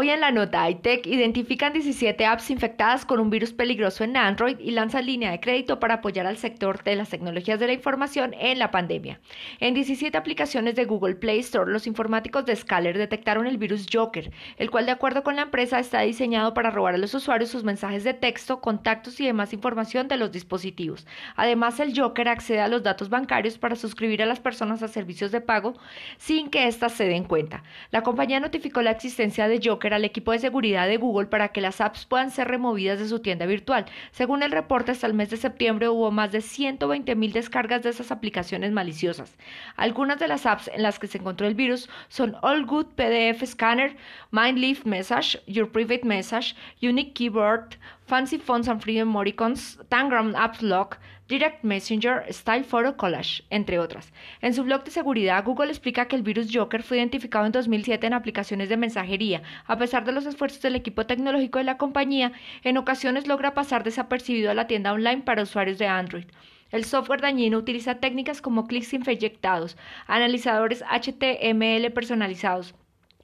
[0.00, 4.56] Hoy en la nota iTech identifican 17 apps infectadas con un virus peligroso en Android
[4.60, 8.32] y lanzan línea de crédito para apoyar al sector de las tecnologías de la información
[8.38, 9.18] en la pandemia.
[9.58, 14.30] En 17 aplicaciones de Google Play Store, los informáticos de Scaler detectaron el virus Joker,
[14.56, 17.64] el cual de acuerdo con la empresa está diseñado para robar a los usuarios sus
[17.64, 21.08] mensajes de texto, contactos y demás información de los dispositivos.
[21.34, 25.32] Además, el Joker accede a los datos bancarios para suscribir a las personas a servicios
[25.32, 25.74] de pago
[26.18, 27.64] sin que éstas se den cuenta.
[27.90, 31.60] La compañía notificó la existencia de Joker al equipo de seguridad de Google para que
[31.60, 33.86] las apps puedan ser removidas de su tienda virtual.
[34.10, 37.90] Según el reporte, hasta el mes de septiembre hubo más de 120 mil descargas de
[37.90, 39.36] esas aplicaciones maliciosas.
[39.76, 43.44] Algunas de las apps en las que se encontró el virus son All Good PDF
[43.44, 43.96] Scanner,
[44.30, 47.76] Mindleaf Message, Your Private Message, Unique Keyboard,
[48.06, 54.14] Fancy Fonts and Free Emoticons, Tangram Apps Lock, Direct Messenger, Style Photo Collage, entre otras.
[54.40, 58.06] En su blog de seguridad, Google explica que el virus Joker fue identificado en 2007
[58.06, 59.42] en aplicaciones de mensajería.
[59.66, 62.32] A pesar de los esfuerzos del equipo tecnológico de la compañía,
[62.64, 66.24] en ocasiones logra pasar desapercibido a la tienda online para usuarios de Android.
[66.70, 69.76] El software dañino utiliza técnicas como clics infeyectados,
[70.06, 72.74] analizadores HTML personalizados,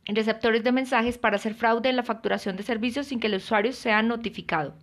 [0.05, 3.73] receptores de mensajes para hacer fraude en la facturación de servicios sin que el usuario
[3.73, 4.75] sea notificado.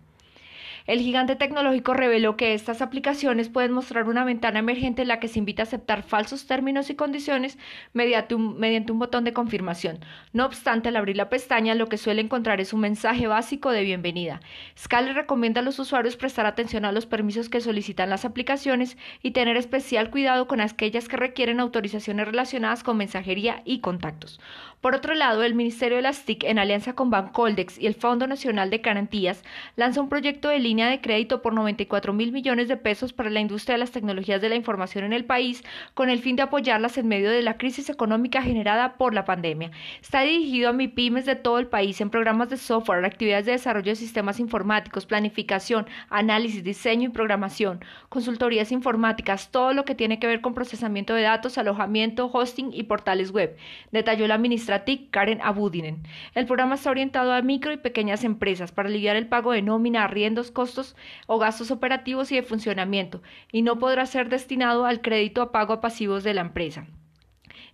[0.86, 5.28] El gigante tecnológico reveló que estas aplicaciones pueden mostrar una ventana emergente en la que
[5.28, 7.56] se invita a aceptar falsos términos y condiciones
[7.92, 10.00] mediante un, mediante un botón de confirmación.
[10.32, 13.82] No obstante, al abrir la pestaña, lo que suele encontrar es un mensaje básico de
[13.82, 14.40] bienvenida.
[14.76, 19.30] Scale recomienda a los usuarios prestar atención a los permisos que solicitan las aplicaciones y
[19.30, 24.40] tener especial cuidado con aquellas que requieren autorizaciones relacionadas con mensajería y contactos.
[24.80, 28.26] Por otro lado, el Ministerio de las TIC, en alianza con Bancoldex y el Fondo
[28.26, 29.44] Nacional de Garantías,
[29.76, 33.40] lanza un proyecto de línea de crédito por 94 mil millones de pesos para la
[33.40, 35.62] industria de las tecnologías de la información en el país,
[35.94, 39.70] con el fin de apoyarlas en medio de la crisis económica generada por la pandemia.
[40.00, 43.92] Está dirigido a MIPIMES de todo el país en programas de software, actividades de desarrollo
[43.92, 50.26] de sistemas informáticos, planificación, análisis, diseño y programación, consultorías informáticas, todo lo que tiene que
[50.26, 53.56] ver con procesamiento de datos, alojamiento, hosting y portales web.
[53.90, 56.02] Detalló la ministra Karen Abudinen.
[56.34, 60.04] El programa está orientado a micro y pequeñas empresas para aliviar el pago de nómina,
[60.04, 60.94] arriendos, costos
[61.26, 65.72] o gastos operativos y de funcionamiento, y no podrá ser destinado al crédito a pago
[65.72, 66.86] a pasivos de la empresa.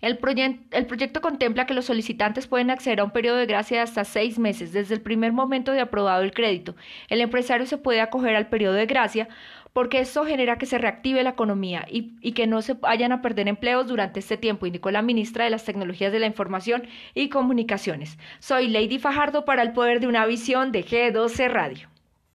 [0.00, 4.04] El, proyecto contempla que los solicitantes pueden acceder a un periodo de gracia de hasta
[4.04, 6.76] seis meses desde el primer momento de aprobado el crédito.
[7.09, 9.28] El empresario se puede acoger al periodo de gracia
[9.75, 13.20] porque esto genera que se reactive la economía y, y, que no se vayan a
[13.20, 17.28] perder empleos durante este tiempo, indicó la ministra de las Tecnologías de la Información y
[17.28, 18.19] Comunicaciones.
[18.38, 21.98] Soy Lady Fajardo para el poder de una visión de G12 Radio.